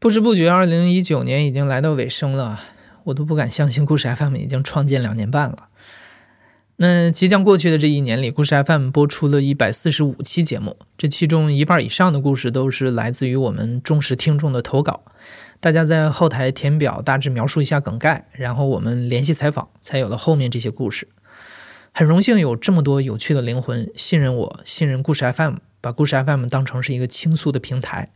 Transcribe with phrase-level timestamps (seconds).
[0.00, 2.58] 不知不觉，二零一九年已经来到尾声了，
[3.04, 5.68] 我都不敢相信故事 FM 已经创建两年半了。
[6.76, 15.02] 那即将过去的这一年里，故事 FM 播出了一百四十五期节目，这其中一半以上的故事都是来自于我们忠实听众的投稿。
[15.60, 21.08] 大家在后台填表，大致描述一下梗概，然后我们联系采访，才有了后面这些故事。
[21.92, 28.08] 很荣幸有这么多有趣的灵魂信任我，信任故事 FM，把故事 FM 当成是一个倾诉的平台。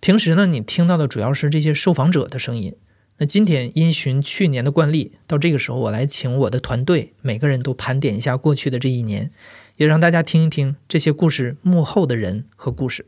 [0.00, 2.74] 平时呢，你听到的主要是这些受访者的声音。
[3.18, 9.32] 那今天因循去年的惯例，到这个时候，我来请我的团队每个人都盘点一下过去的这一年，
[9.76, 13.06] 也让大家听一听这些故事幕后的人和故事。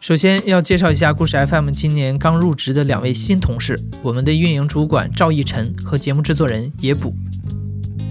[0.00, 7.14] 首先要介绍一下故事 FM 今年刚入职的两位新同事，我们的运营主管赵奕晨和节目制作人野补。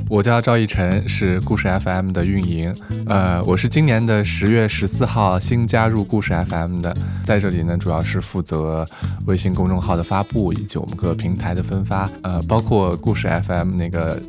[0.10, 2.76] 我叫赵奕晨，是故事 FM 的运营。
[3.06, 8.84] 呃，我是今年的十月十四号新加入故事 FM 的，在这里呢，主要是负责
[9.28, 12.10] 微信公众号的发布以及我们各平台的分发。
[12.24, 14.20] 呃，包括故事 FM 那个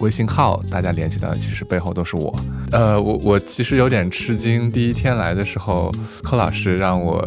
[0.00, 2.34] 微信号，大家联系的其实背后都是我。
[2.72, 5.92] 呃，我我其实有点吃惊，第一天来的时候，
[6.24, 7.24] 寇老师让我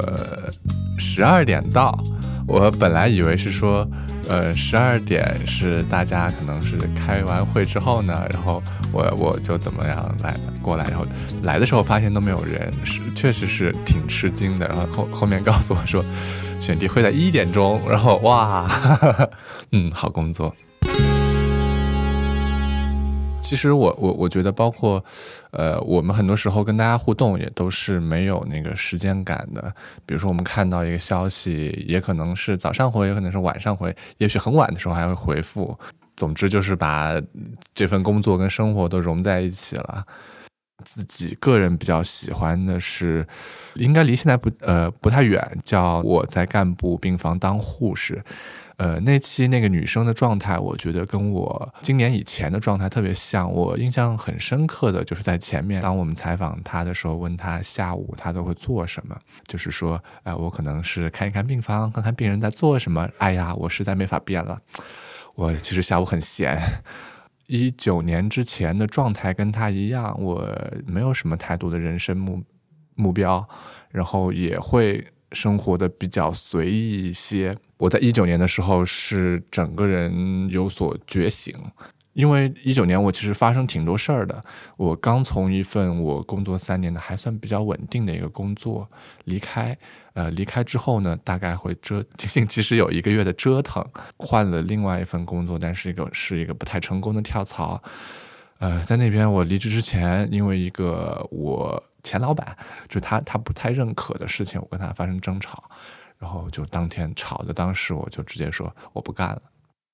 [0.98, 1.98] 十二点到，
[2.50, 3.90] 我本来以为是说。
[4.28, 11.06] 呃，十二点是大家可能是开完会之后呢，然后我我就怎么样来过来，然后
[11.44, 14.68] 来的时候发现都没有人，是确实是挺吃惊的。
[14.68, 16.04] 然后后后面告诉我说，
[16.60, 18.68] 选题会在一点钟，然后哇，
[19.72, 20.56] 嗯，好工作。
[23.44, 25.03] 其实我我我觉得，包括，
[25.52, 29.72] 呃，我们很多时候跟大家互动也都是没有那个时间感的。
[30.08, 35.77] 比如说，我们看到一个消息，也可能是早上回，也可能是晚上回，也许很晚的时候还会回复。
[36.16, 37.21] 总之就是把
[37.75, 40.03] 这份工作跟生活都融在一起了。
[40.83, 43.27] 自己个人比较喜欢的是，
[43.75, 48.23] 应该离现在不呃不太远，叫我在干部病房当护士。
[48.83, 53.49] 呃，那期那个女生的状态，我觉得跟我今年以前的状态特别像。
[53.49, 59.17] 我印象很深刻的就是在前面，当我们采访她的时候，问她下午她都会做什么，
[59.48, 63.08] 就是说，哎，我可能是看一看病房，看看病人在做什么。
[63.20, 64.60] 哎呀，我实在没法变了，
[65.36, 66.60] 我其实下午很闲。
[67.48, 70.45] 一九年之前的状态跟她一样，我
[70.86, 72.44] 没有什么太多的人生目
[72.95, 73.48] 目标，
[73.92, 75.08] 然后也会。
[75.33, 77.55] 生活的比较随意一些。
[77.77, 81.54] 我在一九年的时候是整个人有所觉醒，
[82.14, 84.42] 因为一九年我其实发生挺多事儿的。
[84.77, 88.88] 我刚从一份我工作三年的还算比较稳定的一个工作
[89.26, 89.77] 离开，
[90.14, 93.86] 呃，离开之后呢，大概会折， 其实有一个月的折腾，
[94.17, 97.82] 换了另外一份工作，但是一个是一个不太成功的跳槽。
[98.60, 101.83] 呃，在那边我离职之前，因为一个我。
[102.03, 102.55] 前老板
[102.87, 105.64] 就他他不太认可的事情，我跟他发生争吵，
[106.19, 109.41] 然后就当天吵的，当时我就直接说我不干了，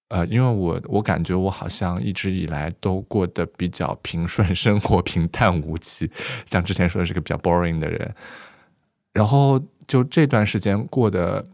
[0.10, 6.12] 呃，因为我我感觉我好像一直以来都过得比较平顺， 生活平淡无奇，
[6.46, 8.16] 像之前说的是个比较 boring 的人，
[9.14, 11.46] 然后就这段时间过得。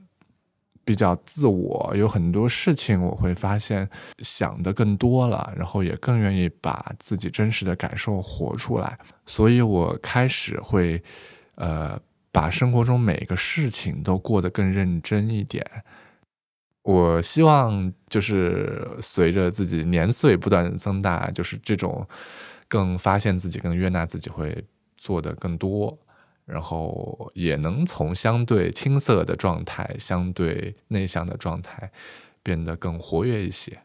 [0.86, 11.02] 比较自我，有很多事情我会发现想的更多了，然后也更愿意把自己真实的感受活出来，所以我开始会，
[11.56, 12.00] 呃，
[12.32, 15.66] 把生活中每个事情都过得更认真一点。
[16.84, 22.08] 我希望就是随着自己年岁不断增大，就是这种
[22.68, 24.64] 更发现自己、更悦纳自己，会
[24.96, 25.98] 做的更多。
[26.46, 31.92] 然后也能从相对青涩的状态、相对内向的状态
[32.44, 33.80] 变得更活跃一些。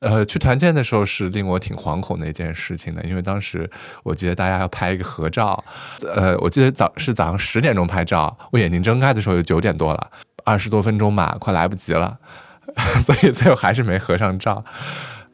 [0.00, 3.68] 呃，去团建的时候是令我挺惶恐的一件事情的，因为当时
[4.04, 5.64] 我记得大家要拍一个合照，
[6.14, 10.10] 呃，我记得早是早上十点钟拍照，我眼睛睁开的时候就九点多了，
[10.44, 12.18] 二十多分钟嘛，快来不及了，
[13.00, 14.62] 所以最后还是没合上照。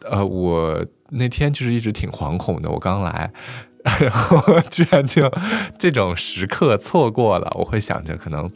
[0.09, 3.33] 呃，我那天其实一直挺惶恐的，我刚来。
[4.01, 5.31] 然后 居然就
[5.79, 8.51] 这种时刻错过了，我会想着可能，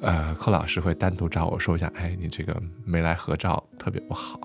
[0.00, 2.54] 呃，寇老师会单独找我说一下，哎，你这个
[2.84, 4.40] 没来合照，特别不好。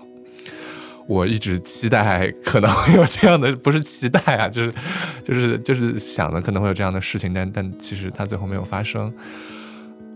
[1.06, 4.72] 我一直期待可能会有这样的，不是期待啊，就是
[5.24, 9.12] 就是就是想的可能会有这样的事情，但但其实他最后没有发生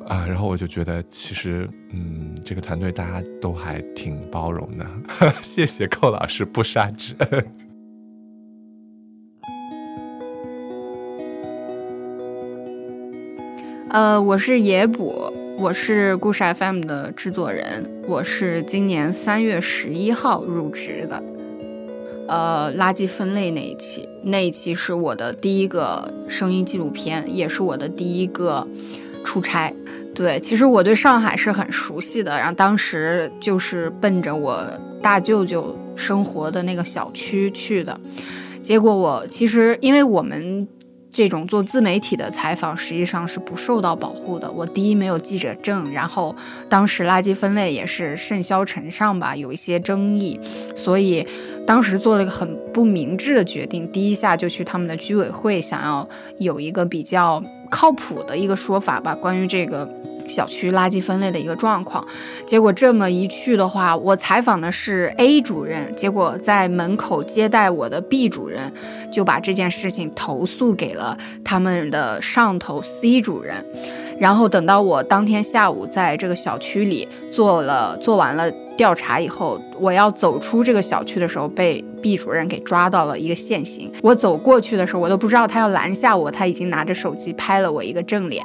[0.06, 0.25] 啊。
[0.25, 4.87] 然后我就觉得，其实嗯，这个团队大家都还挺包容的，
[5.43, 7.63] 谢谢寇老师不杀之恩。
[13.94, 21.23] 呃，我是野捕，我是故事 FM 的制作人，我是今年三月十一号入职的。
[22.26, 28.67] 呃，垃圾分类那一期，那一期是我的第一个声音纪录片，也是我的第一个
[29.25, 29.73] 出差。
[30.12, 34.61] 对，其实我对上海是很熟悉的，然后当时就是奔着我
[35.00, 38.00] 大舅舅生活的那个小区去的。
[38.61, 40.67] 结果我其实因为我们。
[41.14, 44.50] 这种做自媒体的采访实际上是不受到保护的。
[44.50, 46.34] 我第一没有记者证，然后
[46.69, 50.40] 当时垃圾分类也是甚嚣尘上吧，有一些争议，
[50.75, 51.25] 所以
[51.64, 56.08] 当时做了一个很不明智的决定，第一下就去他们的居委会，想要
[56.38, 57.40] 有一个比较
[57.75, 59.88] 靠谱的一个说法吧，关于这个。
[60.26, 62.03] 小区垃圾分类的一个状况，
[62.47, 68.73] 结果这么一去的话，我采访的是 A 主任，结果在门口接待我的 B 主任
[69.12, 73.62] 就把这件事情投诉给了他们的上头 C 主任，
[74.19, 83.93] 然后等到我当天下午在这个小区里做了做完了调查以后，我要走出这个小区的时候，被 B 主任给抓到了一个现行。
[84.03, 88.43] 我走过去的时候，我都不知道他要拦下我，他已经拿着手机拍了我一个正脸。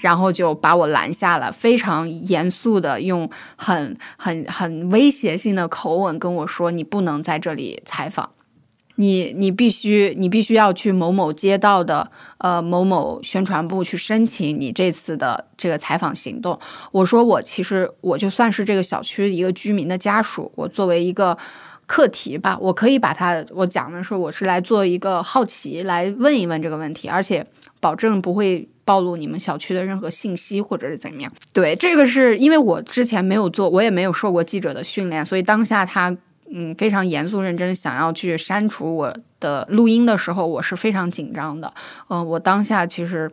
[0.00, 8.30] 然后就把我拦下了，非常严肃的用很很很威胁性的口吻跟我说：“你不能在这里采访，
[8.98, 16.58] 你你必须你必须要去某某街道的呃某某宣传部去申请你这次的这个采访行动。”
[16.92, 21.38] 我说：“我其实我就算是这个小区一个居民的家属，我作为一个
[21.86, 27.46] 课题吧，我可以把它我讲的是我是来做一个好奇，来问一问这个问题，而且
[27.80, 31.30] 保证不会。”暴露你们小区的任何信息，或者是怎么样？
[31.52, 36.16] 对，这个是因为我之前没有做，我也没有受过记者的训练，所以当下他
[36.52, 41.72] 嗯非常严肃认真想要去删除我的录音的时候，我是非常紧张的。
[42.08, 43.30] 嗯，我当下其实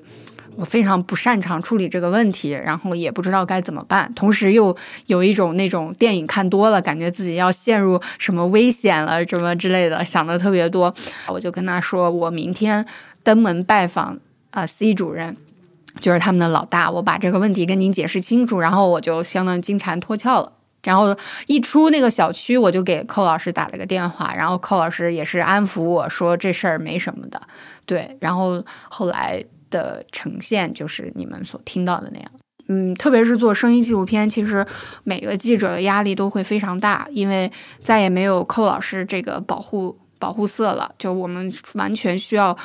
[0.56, 4.76] 我非常不擅长处理这个问题，然后也不知道该怎么办，同时又
[5.08, 10.94] 有一种那种电影看多了，感觉自己要陷入什么危险了，什么之类的，想的特别多。
[11.28, 12.86] 我就跟他说，我明天
[13.24, 14.20] 登门拜访
[14.52, 15.36] 啊，C 主任。
[16.02, 20.52] 就是他们的老大，我把这个问题跟您解释清楚，然后我就相当于金蝉脱壳了。
[20.86, 21.14] 然后
[21.48, 27.42] 一出那个小区，我就给寇老师打了个电话，然后寇老师也是安抚我说这事儿没什么的。
[27.86, 32.32] 对，然后后来的呈现就是你们所听到的那样。
[32.68, 34.66] 嗯，特别是做声音纪录片，其实
[35.04, 37.52] 每个记者的压力都会非常大，因为
[37.84, 42.58] 再也没有寇老师这个保护保护色了，就我们完全需要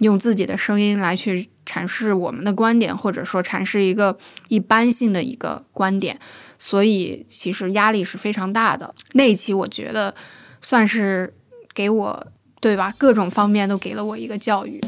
[0.00, 1.48] 用自己的声音来去。
[1.68, 4.16] 阐释我们的观点，或者说阐释一个
[4.48, 6.18] 一般性的一个观点，
[6.58, 8.94] 所以其实压力是非常大的。
[9.12, 10.14] 那一期我觉得
[10.60, 11.34] 算是
[11.72, 12.26] 给我
[12.60, 14.80] 对吧，各种方面都给了我一个教育。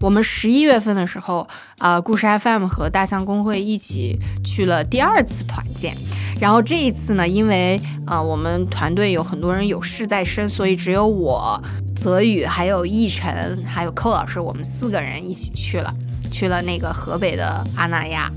[0.00, 1.48] 我们十一月份的时候，
[1.78, 5.96] 啊，故事 FM 和大象公会一起去了第二次团建。
[6.38, 11.62] 然后这一次呢，因为啊，我们团队有很多人有事在身，所以只有我、
[11.96, 15.94] 泽宇、还有奕晨、还有寇老师，我们四个人一起去了，
[16.34, 18.28] 去了那个河北的阿那亚。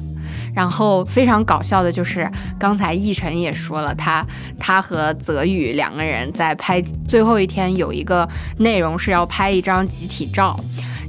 [0.53, 2.29] 然后非常搞笑的就是，
[2.59, 4.25] 刚才奕晨也说了，他
[4.57, 8.27] 他和泽宇两个人在拍最后一天有一个
[8.57, 10.59] 内容是要拍一张集体照。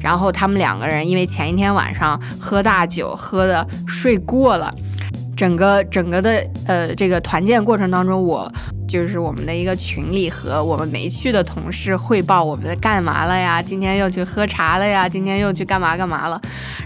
[0.00, 4.72] 然后他们两个人因为前一天晚上喝大酒，喝的睡过了，
[5.38, 8.52] 整个整个的呃这个团建过程当中，我
[8.88, 16.40] 就是我们的一个群里和我们没去的同事汇报我们在干嘛了呀，今天又去喝茶了呀，今天又去干嘛干嘛了，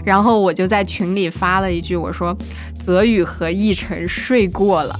[0.05, 2.37] 然后我就在群里发了一句，我说
[2.79, 4.99] 泽宇和奕晨睡过了，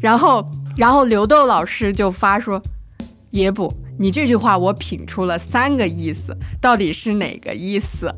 [0.00, 2.62] 然后然后刘豆老师就发说
[3.32, 3.74] 也不。
[3.98, 8.14] 你这句话我品出了三个意思，到底是哪个意思？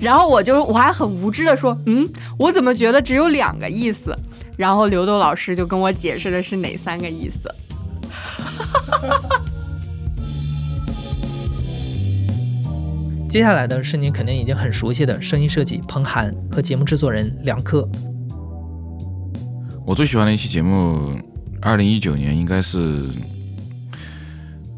[0.00, 2.06] 然后我就我还很无知的说，嗯，
[2.38, 4.14] 我怎么觉得只有两个意思？
[4.56, 7.40] 然后刘豆老师就跟我解释的是哪三个意思。
[13.28, 17.88] 接下来的是您肯定已经很熟悉的声音设计彭涵和节目制作人梁科。
[19.86, 21.12] 我最喜欢的一期节目，
[21.60, 23.04] 二零一九年应该是。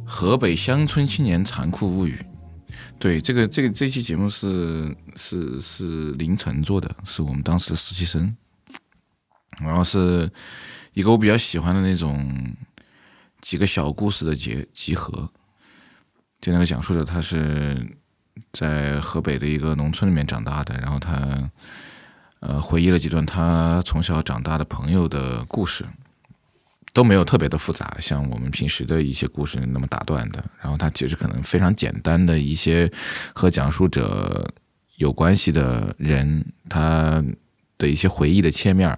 [0.05, 2.19] 河北乡村青年残酷物语，
[3.03, 8.37] 对这个这个这期节目是是是凌晨做的，是我们当时的实习生，
[9.59, 10.31] 然后是
[10.93, 12.55] 一个我比较喜欢的那种
[13.41, 15.29] 几个小故事的结集合。
[16.41, 17.85] 就那个讲述者，他是
[18.53, 21.51] 在河北的一个农村里面长大的，然后他
[22.39, 25.85] 呃回忆了几段他从小长大的朋友的故事。
[26.93, 30.45] 都没有特别的复杂，像我们平时的一些故事那么打断的。
[30.61, 32.91] 然后它其实可能非常简单的一些
[33.35, 34.53] 和讲述者
[34.97, 37.25] 有关系的人，他
[37.79, 38.97] 的一些回忆的切面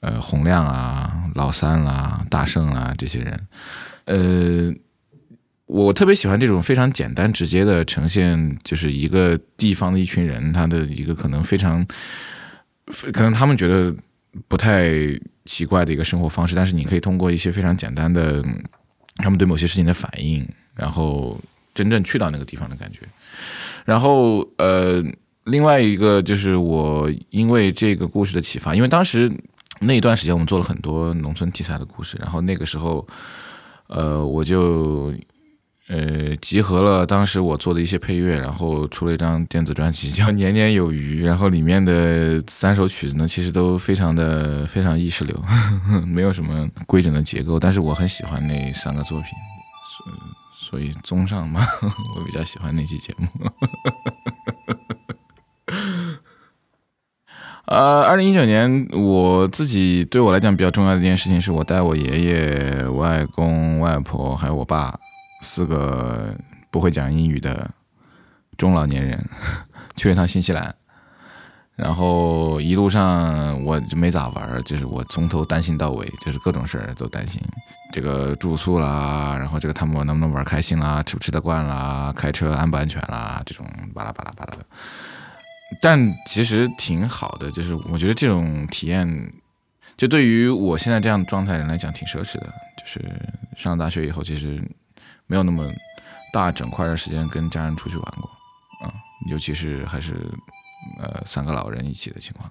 [0.00, 3.46] 呃洪亮啊、老三啦、大圣啦这些人，
[4.06, 4.74] 呃，
[5.66, 11.86] 我特别喜欢这种非常简单直接的呈现，就是一个地方的一群人，他的一个可能非常，
[13.12, 13.94] 可能他们觉得
[14.48, 14.90] 不太
[15.44, 18.42] 奇怪的一个生活方式，但是你可以通过一些非常简单的
[19.16, 21.38] 他们对某些事情的反应，然后
[21.74, 23.00] 真正去到那个地方的感觉。
[23.84, 25.02] 然后呃，
[25.44, 29.30] 另外一个就是我因为这个故事的启发，因为当时
[29.80, 33.06] 那一段时间我们做了很多农村题材的故事，然后那个时候
[33.88, 35.12] 呃我就。
[35.92, 41.22] 呃，集合了当时我做的一些配乐，然后出了一张电子专辑，叫《年年有余》。
[41.26, 45.38] 然后里面的三首曲子呢，其实都非常的非常意识流，
[46.08, 47.60] 没有什么规整的结构。
[47.60, 49.28] 但是我很喜欢那三个作品，
[50.56, 51.60] 所所以综上嘛，
[52.16, 53.28] 我比较喜欢那期节目。
[57.66, 64.98] 呃，二零一九年，我自己对我来讲比较重要的一件事情，是我带我爷爷、外公、外婆还有我爸。
[65.42, 66.34] 四个
[66.70, 67.68] 不会讲英语的
[68.56, 69.22] 中老年人
[69.96, 70.74] 去了趟新西兰，
[71.74, 77.42] 然后一路上我就没咋玩，就是我从头担心到尾，就是各种事儿都担心，
[77.92, 84.64] 这个住宿啦，然后这个他们能不能玩开心啦，吃不吃得惯啦，开车安不安全啦，这种巴拉巴拉巴拉的。
[85.80, 89.32] 但其实挺好的，就是我觉得这种体验，
[89.96, 92.46] 就对于我现在这样状态人来讲挺奢侈的，
[92.78, 93.00] 就是
[93.56, 94.62] 上了大学以后，其实。
[95.26, 95.68] 没有那么
[96.32, 98.30] 大整块的时间跟家人出去玩过，
[98.86, 98.92] 啊，
[99.30, 100.14] 尤其是还是
[101.00, 102.50] 呃三个老人一起的情况，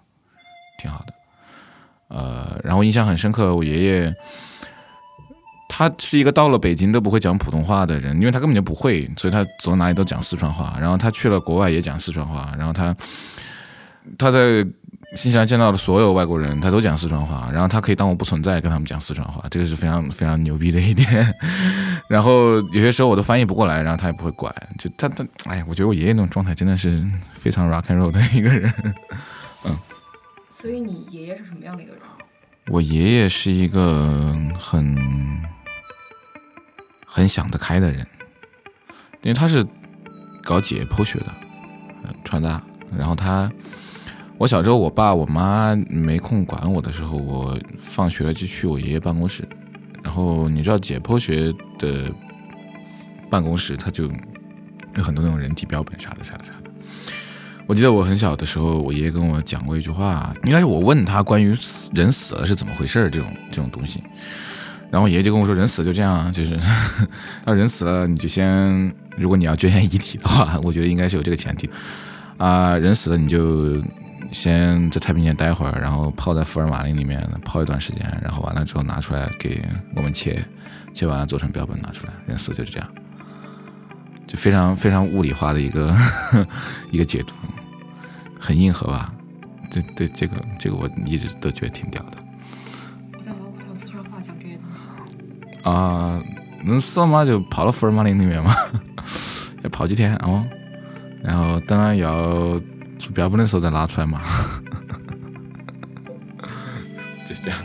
[0.79, 1.13] 挺好的。
[2.07, 4.13] 呃，然后印象很深刻，我爷爷
[5.69, 10.77] 他是一个到了北京都不会讲普通话的人，因为他根本就不会，所以他走到哪里都讲四川话。
[10.79, 12.95] 然后他去了国外也讲四川话，然后他
[14.17, 14.65] 他在。
[15.17, 21.35] 新西兰见到的所有外国人，他都讲四川话，然后他可以当我不存在，跟他们讲四川话，这个是非常非常牛逼的一点。
[22.11, 27.01] 然后有些时候我都翻译不过来，然后他也不会管，就他他，哎，我觉得我爷爷那种状态真的是
[27.33, 28.69] 非常 rock and roll 的一个人。
[29.63, 29.79] 嗯。
[30.49, 32.01] 所以你爷爷是什么样的一个人？
[32.67, 35.41] 我爷爷是一个很
[37.05, 38.05] 很想得开的人，
[39.21, 39.65] 因为他是
[40.43, 41.33] 搞解剖学的，
[42.25, 42.61] 川大，
[42.97, 43.49] 然后他。
[44.37, 49.47] 我小时候，我爸我妈没空管我的时候，我放学了就去我爷爷办公室。
[50.03, 52.11] 然后你知道解剖学的
[53.29, 54.05] 办公室，它就
[54.95, 56.71] 有很多那种人体标本啥的啥的啥的。
[57.67, 64.03] 我记得我很小的时候，我爷爷跟我讲过一句话，应该是我问他关于死人死了是怎么回事这种 这种东西。
[64.89, 66.59] 然后爷爷就跟我说，人死了就这样，就是
[67.45, 71.69] 要人死了你就先，如果你要捐献遗体的话，我觉得应该是有这个前提
[72.37, 73.81] 啊，人死了你就。
[74.31, 79.63] 先在太平间待会儿，然后泡在福尔马林里面泡一段时间，然后完了之后拿出来给
[79.95, 80.43] 我们切，
[80.93, 82.89] 切完了做成标本拿出来，人死就是这样，
[84.25, 85.95] 就非常非常物理化的一个
[86.91, 87.33] 一个解读，
[88.39, 89.13] 很硬核吧？
[89.69, 92.17] 这对这个这个我一直都觉得挺屌的。
[93.17, 94.87] 我在老虎跳四川话讲这些东西
[95.69, 96.21] 啊，
[96.63, 97.25] 能死吗？
[97.25, 98.55] 就跑到福尔马林里面嘛，
[99.61, 100.43] 要泡几天哦，
[101.21, 102.57] 然后当然要。
[103.01, 104.21] 出标本的时候再拿出来嘛，
[107.27, 107.57] 就是这样。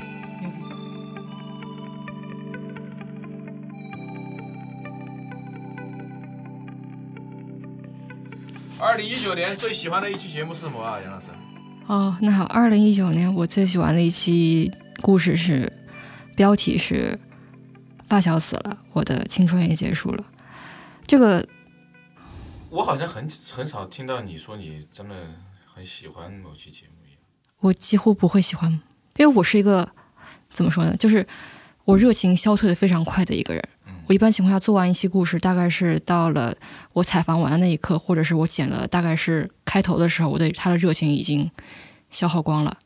[8.78, 11.28] 二零一九年最喜欢的一期节目是什么啊，杨老师？
[11.87, 15.71] 哦，那好，二零一九年我最喜欢的一期故事是，
[16.35, 17.19] 标题是
[18.09, 20.25] “发小死了，我的青春也结束了”。
[21.07, 21.47] 这个。
[22.70, 25.14] 我好像很很少听到你说你真的
[25.64, 27.20] 很喜欢某期节目一样。
[27.61, 28.70] 我几乎不会喜欢，
[29.16, 29.88] 因为我是一个
[30.50, 31.26] 怎么说呢，就是
[31.85, 33.62] 我热情消退的非常快的一个人。
[34.08, 36.56] 我一般情况下做完一期故事，大概是到了
[36.92, 41.50] 我采访完的那一刻，或者是我剪了大概是开头的时候，我对他的热情已经
[42.11, 42.78] 消耗光了。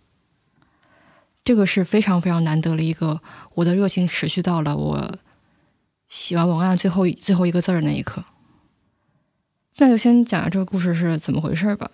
[1.44, 3.20] 这个是非常非常难得的一个，
[3.54, 5.18] 我的热情持续到了我
[6.08, 8.24] 写完文案最后最后一个字儿那一刻。
[9.80, 11.90] 那就先讲这个故事是怎么回事吧。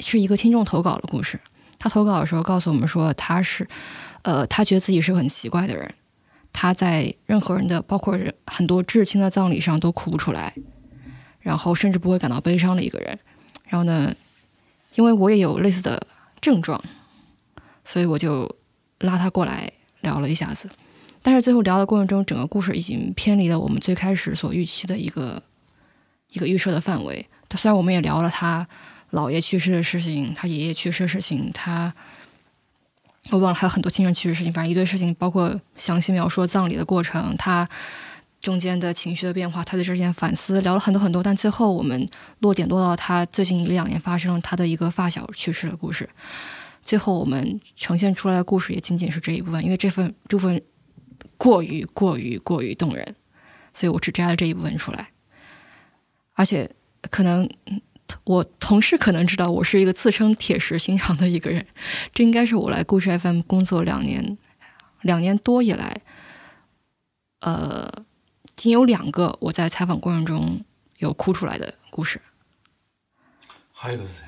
[0.00, 1.40] 是一个听众投稿的故事。
[1.78, 3.66] 他投稿的时候告诉我们说，他是，
[4.20, 5.94] 呃，他觉得自己是个很奇怪的人。
[6.52, 10.52] 他在任何人的，包括很多至亲的葬礼上都哭不出来，
[11.40, 13.18] 然后甚至不会感到悲伤的一个人。
[13.64, 14.14] 然后呢，
[14.94, 16.06] 因为我也有类似的
[16.42, 16.82] 症状，
[17.82, 18.54] 所以我就
[18.98, 20.68] 拉他过来聊了一下子。
[21.22, 25.42] 但是最后聊的过程中，整个故事已经偏离了我们最开始所预期的一个。
[26.30, 27.28] 一个预设的范围。
[27.54, 28.66] 虽然我们也聊了他
[29.12, 31.94] 姥爷去世的事情，他爷爷去世的事情，他
[33.30, 37.66] 我忘了还有很多亲人去世事情，反正一堆事情，包括详细描述葬礼的过程，他
[38.40, 41.22] 中间的情绪的变化，他对这件反思，聊了很多很多。
[41.22, 42.08] 但最后我们
[42.40, 46.08] 落点落到他最近一两年发生他的一个发小去世的故事。
[46.82, 50.62] 最后我们呈现出来的故事也仅仅是这一部分，因为这份这部分
[51.36, 53.16] 过于过于过于动人，
[53.72, 55.08] 所以我只摘了这一部分出来。
[56.36, 56.70] 而且
[57.10, 57.48] 可能
[58.24, 61.66] 我同事可能知道我是一个自称铁石心肠的一个人，
[62.14, 64.38] 这应该是我来故事 FM 工作两年
[65.00, 66.02] 两年多以来，
[67.40, 68.04] 呃，
[68.54, 70.64] 仅有两个我在采访过程中
[70.98, 72.20] 有哭出来的故事，
[73.72, 74.24] 还有一个是谁？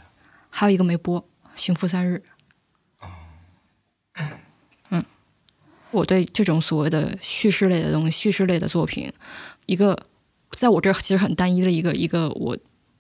[0.51, 1.23] 还有一个没播
[1.55, 2.23] 《寻夫三日》。
[4.91, 5.05] 嗯，
[5.93, 9.13] 我对这种所谓的叙事类的东西、叙事类的作品，
[9.67, 10.08] 一个
[10.53, 12.57] 在我这儿其实很单一的一个一个我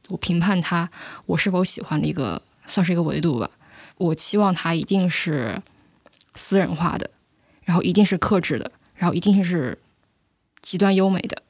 [0.09, 0.89] 我评判他
[1.27, 3.51] 我是否喜欢的一个算是一个维度吧。
[3.97, 5.61] 我期望他一定是
[6.35, 7.11] 私人化的，
[7.65, 9.77] 然后一定是克制的，然后一定是
[10.63, 11.43] 极端优美的。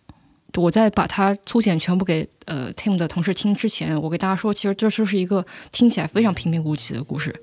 [0.56, 7.38] 我在把它粗浅全部给呃 Tim 的同事听之前，我给大家说，其实这就是一个听起来非常平平无奇的故事，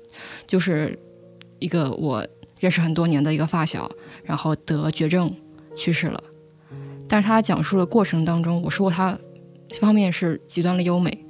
[0.46, 0.98] 就是
[1.60, 2.26] 一个我
[2.58, 3.90] 认识很多年的一个发小，
[4.24, 5.32] 然后得绝症
[5.76, 6.22] 去世了。
[7.08, 9.18] 但是他讲述的过程当中，我说过他
[9.68, 11.24] 一方面是极端的优美，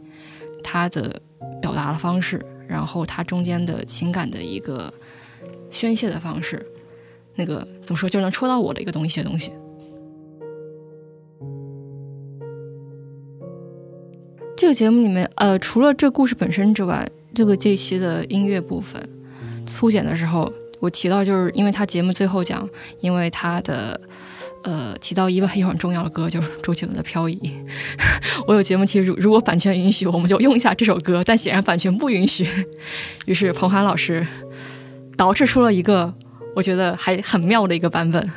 [0.63, 1.21] 他的
[1.61, 4.93] 表达的方式，然后他中间的情感的一个
[5.71, 6.65] 宣泄的方式，
[7.35, 9.53] 那个怎么说就能戳到我的一个东西的东西。
[14.57, 19.07] 这个节目里面，呃，除了这故事本身之外，这个这一期的音乐部分
[19.67, 22.67] 粗剪的时候，我提到就是因为他节目最后讲，
[23.01, 24.01] 因为他的
[24.67, 27.37] 呃提到一个一很重要的歌，就是周杰伦的《漂移》。
[28.47, 32.47] 我有节目提，如如果版权允许，我们就用一下这首歌，但显然版权不允许。
[33.25, 34.27] 于是彭涵老师
[35.17, 36.13] 捯饬出了一个
[36.55, 38.31] 我觉得还很妙的一个版本。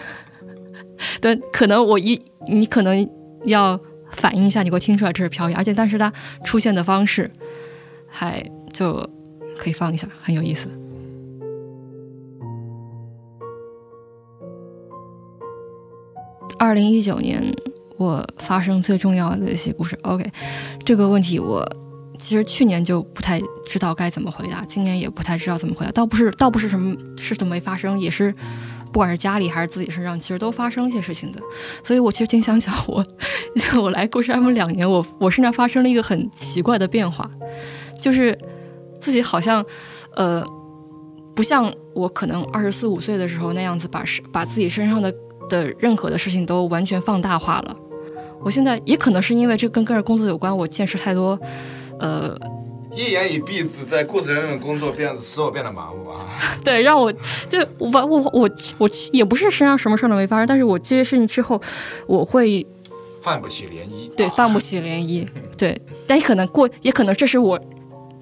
[1.20, 3.06] 但可能我一你可能
[3.44, 3.78] 要。
[4.12, 6.10] 反应一下，你给我听出来这是漂移，而且但是它
[6.42, 7.30] 出现的方式
[8.08, 8.94] 还就
[9.58, 10.70] 可以放一下，很有意思。
[16.58, 17.42] 二零一九年
[17.96, 20.30] 我发生最重要的一些故事，OK，
[20.84, 21.64] 这个问题我
[22.18, 25.92] 其实去年就不太知道该怎么回答，今年也不太知道怎么回答。
[25.92, 28.34] 倒不是倒不是什么事都没发生，也是。
[28.92, 31.38] 不管是家里还是自己身上，其实都发生一些事情的，
[31.84, 33.04] 所以我其实挺想讲我，
[33.78, 37.30] 我来故事 M 两年，我我身上发生了一个很奇怪的变化，
[38.00, 38.38] 就是
[38.98, 39.62] 自己好像，
[40.14, 40.42] 呃，
[41.34, 45.14] 不像我可能二十四五岁的时候那样子，把把自己身上的
[45.48, 47.76] 的任何的事情都完全放大化了。
[48.40, 51.38] 我现在也可能是因为这跟个人工作有关，我见识太多，
[52.00, 52.36] 呃。
[52.92, 56.24] 一言以蔽之，在故事人员工作变使我变得麻木啊！
[56.64, 57.12] 对，让我
[57.46, 61.60] 就我我我我也不是身上什么事儿都没发生，但是我这些事情之后，
[62.06, 62.66] 我会
[63.20, 64.08] 泛不起涟漪。
[64.16, 65.26] 对，泛不起涟漪。
[65.58, 67.60] 对，但也可能过，也可能这是我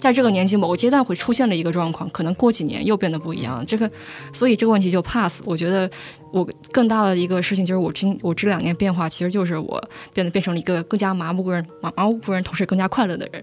[0.05, 3.65] 在这个年纪某个阶段会出现的一个状况，可能过几年又变得不一样。
[3.65, 3.91] 这个，
[4.35, 5.43] 所以这个问题就 pass。
[5.47, 5.91] 我觉得
[6.31, 13.43] 我更大的一个事情就是我今我这两年变化，其实就是我变得变成了一个更加麻木不仁、麻麻木不仁，同时更加快乐的人。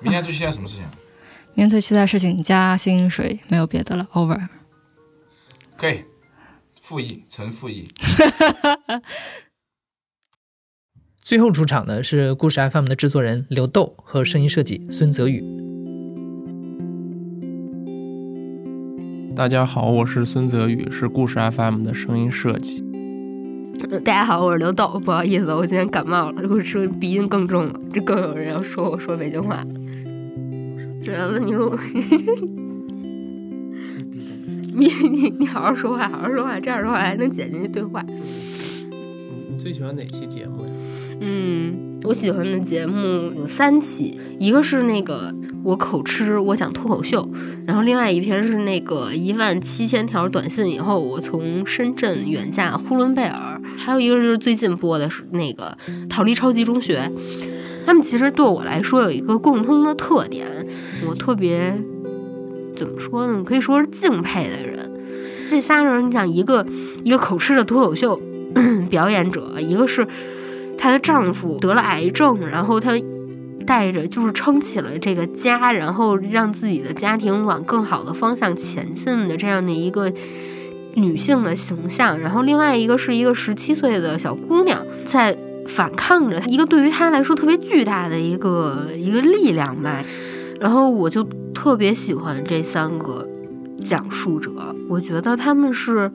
[0.00, 0.84] 明天最期待什么事情？
[1.52, 4.08] 明天最期待事情加薪水，没有别的了。
[4.14, 4.48] Over。
[5.76, 6.04] 可以，
[6.80, 7.92] 复议成复议。
[11.22, 15.40] 最后出场的是故事 FM 的制作人刘豆和声音设计孙泽宇。
[19.36, 22.82] 大家好，我是孙泽宇，是故事 FM 的声音设计。
[24.04, 29.64] 大家好，我是刘豆，不好意思，我今天感冒了，我声鼻音更重了，这更有人要说我说北京话。
[31.04, 31.78] 这你说，
[34.74, 38.04] 你你你好好说话，好好说话，这样的话还能剪进去对话。
[39.48, 40.71] 你最喜欢哪期节目呀？
[41.24, 45.32] 嗯，我喜欢的节目有三期，一个是那个
[45.62, 47.28] 我口吃，我讲脱口秀，
[47.64, 55.78] 然后另外一篇是那个一万七千条短信以后，我从深圳远嫁呼伦贝尔，还有一个就是最近播的是那个
[56.10, 57.08] 逃离超级中学。
[57.86, 60.46] 他们其实对我来说有一个共通的特点。
[61.08, 61.76] 我特别
[62.74, 63.44] 怎么说呢？
[63.44, 64.90] 可以说是敬佩的人。
[65.48, 66.66] 这仨人，你想，一个
[67.04, 68.20] 一个口吃的脱口秀
[68.90, 70.06] 表演者，一个是
[70.82, 72.90] 她的丈夫得了癌症，然后她
[73.64, 80.12] 带着就是撑起了这个家，然后让自己的家庭往更好的方向前进的这样的一个
[80.94, 82.18] 女性的形象。
[82.18, 90.02] 然后另外一个是一个十七岁的小姑娘，在反抗着一个对于她来说特别巨大的一个一个力量吧。
[90.58, 91.22] 然后我就
[91.54, 93.24] 特别喜欢这三个
[93.80, 94.50] 讲述者，
[94.88, 96.10] 我觉得他们是，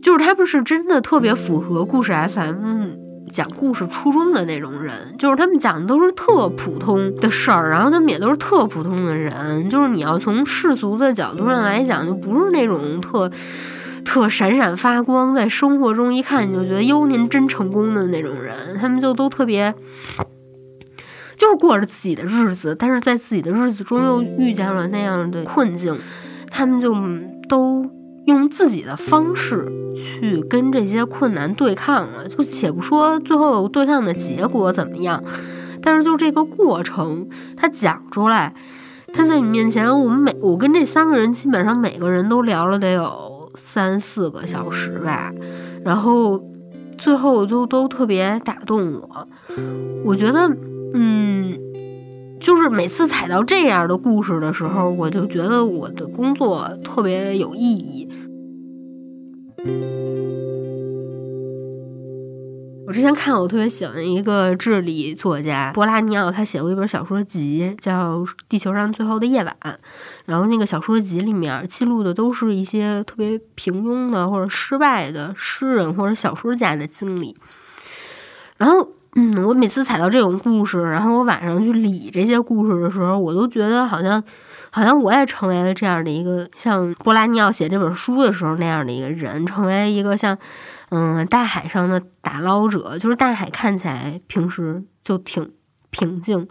[0.00, 3.04] 就是他们是真的特别符合故事 FM
[3.36, 13.30] 讲故事初衷的那种人，就是他们讲的都是特普通的事儿，然后他们也都是特普通的人，就是你要从世俗的角度上来讲，就不是那种特
[14.04, 19.74] 特闪闪发光，在生活中一看你就觉得哟您真成功的那种人，他们就都特别。
[21.36, 25.98] 就是过着自己的日子，但是在自己的日子中又遇见了那样的困境，
[26.50, 26.94] 他们就
[27.46, 27.84] 都
[28.26, 32.28] 用自己的方式去跟这些困难对抗了。
[32.28, 35.22] 就且不说最后对抗的结果怎么样，
[35.82, 38.54] 但是就这个过程，他讲出来，
[39.12, 45.32] 他在你面前，我们每我跟这三个人基本上每个人都聊了得有三四个小时吧，
[45.84, 46.42] 然后
[46.98, 49.28] 最后就都特别打动我，
[50.04, 50.54] 我觉得。
[50.94, 51.52] 嗯，
[52.46, 58.08] 就是每次踩到这样的故事的时候，我就觉得我的工作特别有意义。
[62.86, 69.56] 我之前看我特别喜欢一个智利作家波拉尼奥，他写过一本小说集叫《地球上最后的夜晚》，
[70.26, 77.36] 然后那个小说集里面记录的都是一些特别平庸的或者失败的诗人或者小说家的经历，
[78.56, 78.92] 然后。
[79.18, 84.22] 嗯，我每次踩到这种故事，然后我晚上去理这些故事的时候，我都觉得好像，
[84.70, 90.36] 好像我也成为了这样的一个像波拉尼奥写这本书的时候那样的一个人，成为一个像，
[90.90, 92.98] 嗯，大海上的打捞者。
[92.98, 95.50] 就是大海看起来平时就挺
[95.88, 96.46] 平静，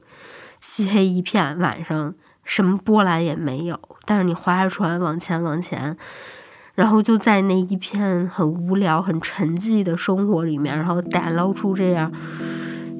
[0.59, 5.95] 漆黑一片，晚上什么波澜也没有，但是你划着船往前往前。
[6.75, 12.11] 然后就在那一片很无聊、很沉寂的生活里面，然后打捞出这样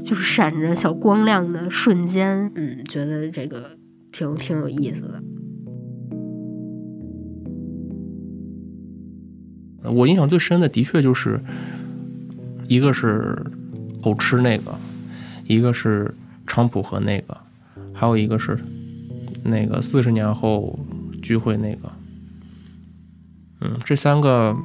[0.03, 3.77] 就是闪着小光亮的瞬间，嗯，觉得这个
[4.13, 5.21] 挺挺有意思的。
[9.91, 11.39] 我印象最深的，的确就是
[12.67, 13.45] 一个是
[14.03, 14.73] 偶吃那个，
[15.45, 16.15] 一个是
[16.47, 17.38] 菖蒲和那个，
[17.93, 18.57] 还有一个是
[19.43, 20.79] 那个四十年后
[21.21, 21.91] 聚会那个。
[23.65, 24.56] 嗯，这三个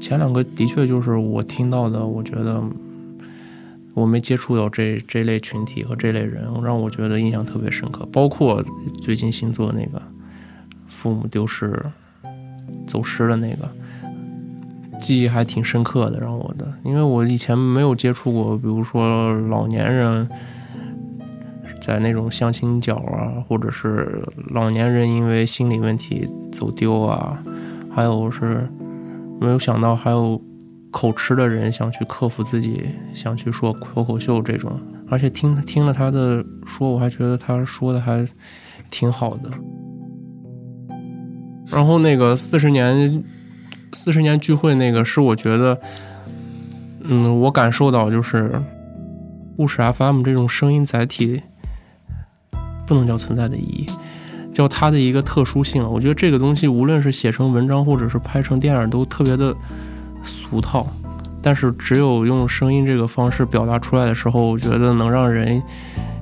[0.00, 2.62] 前两个的确就是我听到的，我觉得
[3.94, 8.06] 我没接触到这这类群体和这类人，让我觉得印象特别深刻。
[8.12, 8.64] 包括
[9.00, 10.00] 最近新做那个
[10.86, 11.84] 父母丢失、
[12.86, 13.68] 走失的那个，
[15.00, 20.28] 记忆还挺深刻的，让我的，因为我以前没有接触过，比如说老年人
[21.80, 27.42] 在那种相亲角啊，或者是老年人因为心理问题走丢啊。
[27.98, 28.70] 还有是，
[29.40, 30.40] 没有想到还有
[30.92, 38.24] 口吃的人想去克服自己，想去说脱口秀这种，而且听听了他的说，我还觉得他说的还
[38.88, 39.50] 挺好的。
[41.66, 43.24] 然后那个四十年
[43.92, 45.80] 四十年聚会那个是我觉得，
[47.00, 48.62] 嗯，我感受到就是
[49.56, 51.42] 故事 FM 这种声音载体
[52.86, 53.86] 不能叫存在的意义。
[54.58, 59.54] 叫它的一个特殊性，我觉得这个东西无论是写成文章或者是拍成电影，都特别的
[60.24, 60.84] 俗套。
[61.40, 65.62] 但是只有用声音这个方式表达出来的时候，我觉得能让人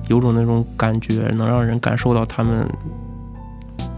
[0.07, 2.69] 有种那种感觉，能让人感受到他们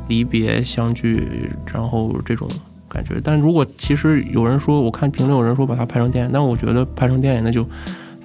[0.08, 2.48] 离别相聚，然后这种
[2.88, 3.20] 感觉。
[3.22, 7.68] 但如果其实有人说，我看评论有人说把它拍成电影，但我觉得拍成电影那就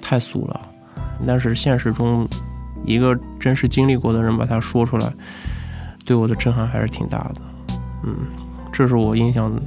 [0.01, 0.61] 太俗了。
[1.27, 2.25] 但是现实中
[2.85, 5.11] 一个真实经历过的人把它说出来。
[6.05, 7.41] 对我的震撼还是挺大的，
[8.03, 8.27] 嗯，
[8.71, 9.59] 这是我印象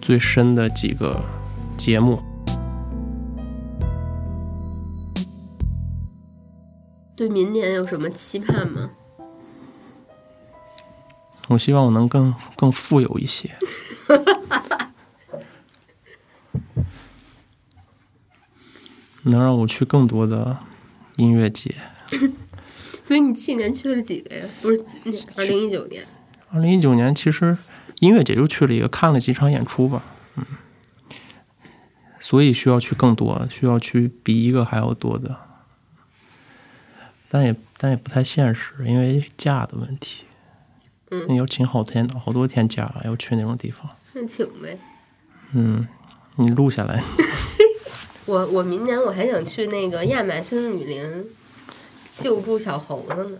[0.00, 1.24] 最深的几个
[1.76, 2.20] 节目。
[7.16, 8.90] 对明年有什么期盼吗？
[11.48, 13.54] 我希望我能更更富有一些，
[19.22, 20.58] 能让我去更多的
[21.16, 21.76] 音乐节。
[23.06, 24.44] 所以你去年去了几个呀？
[24.60, 24.84] 不是
[25.36, 26.04] 二零一九年。
[26.50, 27.56] 二零一九年其实
[28.00, 30.02] 音乐节就去了一个，看了几场演出吧。
[30.34, 30.44] 嗯。
[32.18, 35.36] 所以需要去更多，需要去比一个还要多的，
[37.28, 40.24] 但也但也不太现实，因为假的问题。
[41.12, 41.26] 嗯。
[41.28, 43.88] 你要请好天好多天假，要去那种地方。
[44.14, 44.76] 那请呗。
[45.52, 45.86] 嗯，
[46.34, 47.00] 你录下来。
[48.26, 51.24] 我我明年我还想去那个亚马逊雨林。
[52.16, 53.38] 救助小猴子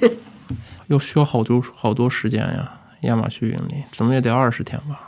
[0.00, 0.10] 呢，
[0.88, 2.80] 要需要好多好多时间呀！
[3.02, 5.06] 亚马逊营里怎么也得二十天吧？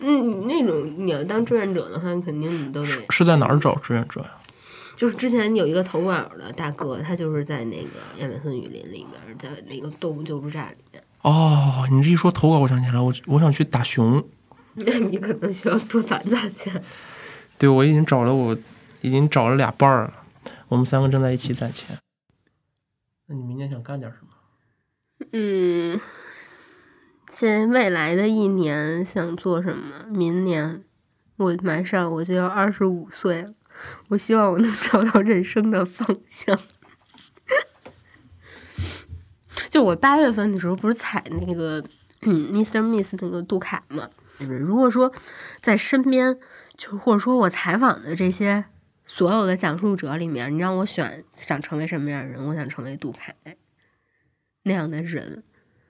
[0.00, 4.30] 嗯，那种你要当志愿者的话，肯定你都得是在哪儿找志愿者呀？
[4.96, 11.02] 就是之前有一个投稿的大哥，他就是在那个亚马逊雨林里面在那个动物救助站里面。
[11.22, 14.22] 哦，你这一说投稿，我想起来，我我想去打熊。
[14.74, 16.82] 那 你可能需要多攒攒钱。
[17.58, 18.56] 对，我已经找了，我
[19.00, 20.12] 已经找了俩伴儿了，
[20.68, 21.98] 我们三个正在一起攒钱。
[23.26, 24.28] 那你明年想干点什么？
[25.32, 26.00] 嗯，
[27.30, 30.04] 现未来的一年想做什么？
[30.10, 30.84] 明年
[31.36, 33.54] 我马上我就要二十五岁了，
[34.08, 36.58] 我希望我能找到人生的方向。
[39.68, 41.84] 就我八月份的时候不是踩那个
[42.22, 42.80] 嗯 Mr.
[42.80, 44.08] Miss 那个杜凯嘛？
[44.38, 45.12] 如果说
[45.60, 46.38] 在身边，
[46.76, 48.66] 就或者说我采访的这些
[49.06, 53.34] 所有的讲述者里面，你让我选想成为什么样的人，我想成为杜凯
[54.64, 55.44] 那样的人。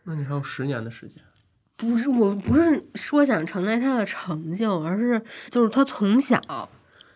[0.05, 1.21] 那你还有十年的时间。
[1.77, 6.41] 不是，我不是说想承担他的成就，而是就是他从小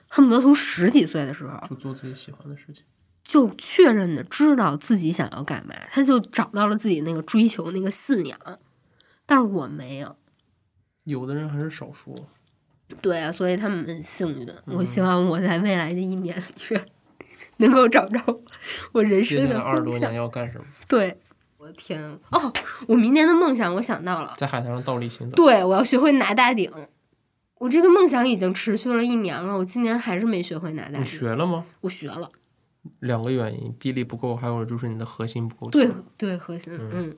[0.08, 2.84] 恨不得从十几岁的时候就做自己喜欢的事情，
[3.24, 8.38] 就确认的知道自己想要干嘛，他就找到了自己那个追求那个信仰。
[9.24, 10.16] 但是我没有，
[11.04, 12.14] 有的人还是少数。
[13.00, 14.48] 对啊，所以他们很幸运。
[14.66, 16.82] 我希望我在未来的一年里面
[17.58, 18.40] 能够找着
[18.92, 20.14] 我人生的二十多年。
[20.14, 20.64] 要干什么？
[20.88, 21.18] 对，
[21.58, 22.52] 我的天啊哦，
[22.86, 25.36] 我明年的梦想我想到了，在海滩上倒立行走。
[25.36, 26.70] 对我要学会拿大顶。
[27.58, 31.02] 我这个梦想已经持续了一年了，我今年还是没学会拿大顶。
[31.02, 31.66] 你学了吗？
[31.82, 32.30] 我学了，
[33.00, 35.70] 两个原因，臂力不够，还有就是你的核心不够。
[35.70, 37.14] 对对，核心，嗯，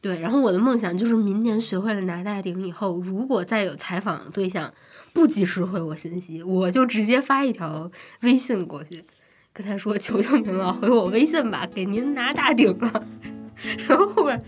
[0.00, 0.20] 对。
[0.20, 4.72] 然后我的梦想就是明年学会了拿大顶以后，如果再有采访对象
[5.12, 7.90] 不及时回我信息，我就直接发一条
[8.22, 9.04] 微信过去，
[9.52, 13.04] 跟他说：“求求您了，回我微信吧，给您拿大顶了。
[13.88, 14.38] ”然后后面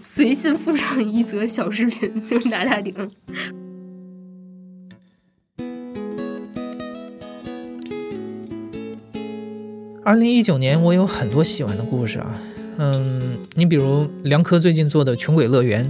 [0.00, 3.10] 随信附上一则小视频，就是拿大顶。
[10.04, 12.36] 二零一九年我有很多喜欢的故事啊，
[12.78, 15.88] 嗯，你比如梁科最近做的《穷鬼乐园》，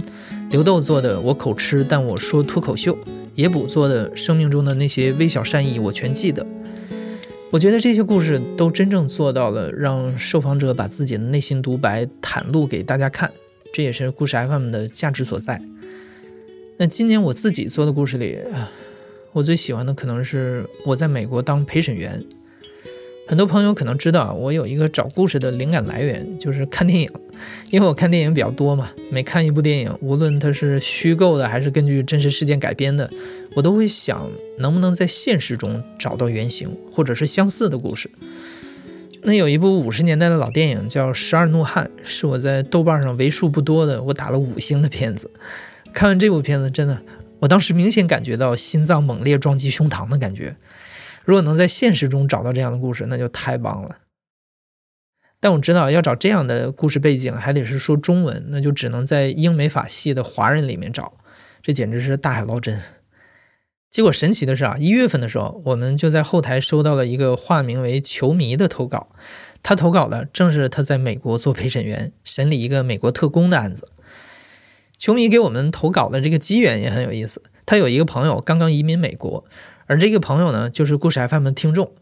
[0.51, 2.93] 刘豆做的《我口吃但我说脱口秀》，
[3.35, 6.43] 野捕做的《生命中的那些微小善意我全记得》。
[7.49, 13.31] 我觉得这些故事都真正做到了让受访者把自己的内心独白袒露给大家看，
[13.71, 15.61] 这也是故事 FM 的价值所在。
[16.77, 18.39] 那今年我自己做的故事里，
[19.31, 22.23] 我最喜欢的可能是我在美国当陪审员。
[23.25, 27.09] 很多朋友可能知道，我有一个找故事的灵感来源，就是看电影。
[27.71, 33.09] 因为我看电影比较多嘛，每看一部电影，无论它是虚构的还是根据真实事件改编的，
[33.55, 38.09] 我都会想能不能在现实中找到原型或者是相似的故事。
[39.23, 45.31] 那有一部五十年代的老电影叫《十二怒汉》，是我在豆瓣上为数不多的我打了五星的片子。
[45.93, 47.01] 看完这部片子，真的，
[47.39, 50.55] 我当时明显感觉到心脏猛烈撞击胸膛的感觉。
[51.23, 53.97] 如果能在现实中找到这样的故事，那就太棒了。
[55.39, 61.13] 但我知道要找这样的故事背景，还得是说中文，那就只能在英美法系的华人里面找，
[61.61, 62.79] 这简直是大海捞针。
[63.89, 69.09] 结果神奇的是啊，一月份的时候，我们就在后台收到了一个化名为“球迷”的投稿，
[69.61, 73.91] 他投稿的正是他在美国做陪审员审理一个美国特工的案子。
[74.97, 79.45] 球迷给我们投稿的这个机缘也很有意思，他有一个朋友刚刚移民美国。
[79.85, 81.93] 而这个朋友呢，就是故事 FM 的听众。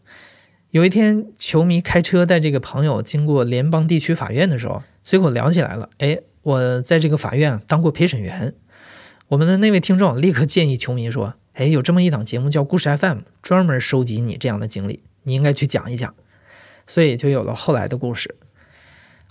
[0.70, 5.90] 有一天，球迷开车带这个朋友经过联邦地区法院的时候，随口聊起来了。
[5.98, 8.54] 哎，我在这个法院当过陪审员。
[9.28, 16.14] 我们的那位听众立刻建议球迷说：“哎，有这么一档节目叫故事 FM，专门收集你这样的经历，你应该去讲一讲。”
[16.86, 18.36] 所以就有了后来的故事。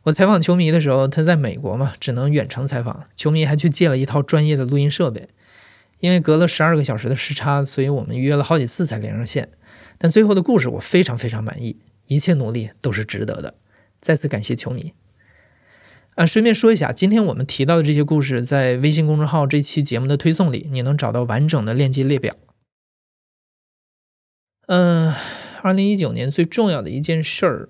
[0.03, 3.05] 我采访球迷的时候，他在美国嘛，只能远程采访。
[3.15, 5.27] 球迷还去借了一套专业的录音设备。
[6.01, 9.49] 因为隔了十二个小时的时差，所以我们约了好几次才连上线。
[9.97, 13.55] 但最后的故事我非常非常满意，一切努力都是值得的。
[14.01, 14.93] 再次感谢球迷。
[16.15, 22.35] 啊，顺便说一下，今天我们提到的这些故事，在微信公众号这期节目的推送里，你能找到完整的链接列表。
[24.67, 25.13] 嗯，
[25.61, 27.69] 二零一九年最重要的一件事儿，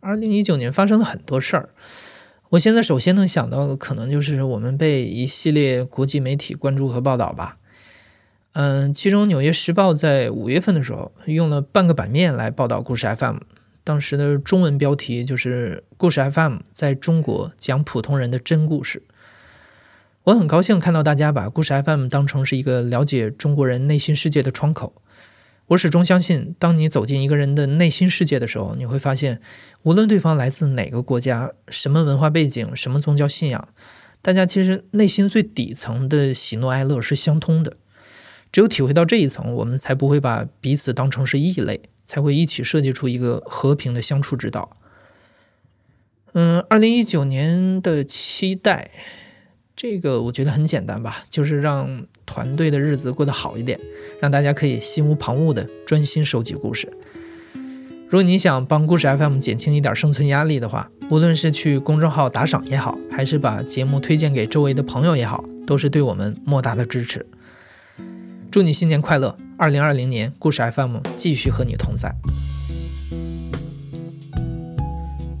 [0.00, 1.68] 二零一九年发生了很多事儿。
[2.50, 7.58] 我现在首先能想到的，可能就是我们被一系列国际媒体关注和报道吧。
[8.58, 13.36] 嗯，其中《纽约时报》在五月份的时候用了半个版面来报道故事 FM，
[13.84, 19.02] 当时的中文标题就是“故事 FM 在中国讲普通人的真故事”。
[20.24, 24.94] 我很高兴看到大家把故事 FM 当成是一个了解中国人内心世界的窗口。
[25.66, 29.42] 我始终相信，当你走进一个人的内心世界的时候，你会发现，
[29.82, 33.68] 无论对方来自哪个国家、什么文化背景、什么宗教信仰，
[34.22, 37.76] 大家其实内心最底层的喜怒哀乐是相通的。
[38.56, 44.78] 只有体会到这一层，我们才不会把彼此当成是异类，才会一起设计出一个和平的相处之道。
[46.32, 48.90] 嗯，二零一九年的期待，
[49.76, 53.78] 这个我觉得很简单吧，就是让团队的日子过得好一点，
[54.22, 56.90] 让大家可以心无旁骛的专心收集故事。
[58.08, 67.26] 如果你想帮故事 FM 减轻一点生存压力的话，无论是去公众号打赏也好，还是把节目推荐给周围的朋友也好，都是对我们莫大的支持。
[68.50, 69.36] 祝你新年快乐！
[69.58, 72.14] 二零二零年，故事 FM 继续和你同在。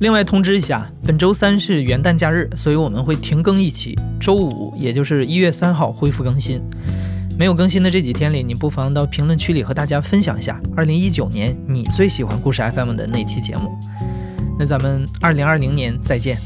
[0.00, 6.60] 另外通知一下，本周三是元旦假日，所以我们会停更一期，周五也就是一月三号恢复更新。
[7.38, 13.70] 没有更新的这几天里，你不妨到评论区里和大家分享一下，二零一九年你最喜欢故事 FM 的那期节目。
[14.58, 16.38] 那咱们二零二零年再见。